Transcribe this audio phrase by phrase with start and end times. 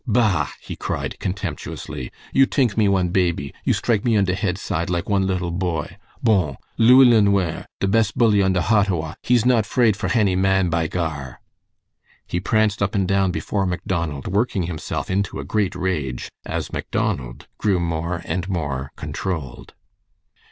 [0.07, 4.57] "Bah!" he cried, contemptuously, "you tink me one baby, you strike me on de head
[4.57, 5.95] side like one little boy.
[6.23, 6.57] Bon!
[6.75, 10.87] Louis LeNware, de bes bully on de Hottawa, he's not 'fraid for hany man, by
[10.87, 11.39] Gar!"
[12.25, 17.45] He pranced up and down before Macdonald, working himself into a great rage, as Macdonald
[17.59, 19.75] grew more and more controlled.